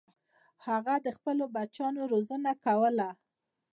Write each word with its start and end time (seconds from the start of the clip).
هغه 0.67 0.95
د 1.05 1.07
خپلو 1.17 1.43
بچیانو 1.55 2.01
روزنه 2.11 2.51
کوله. 2.65 3.09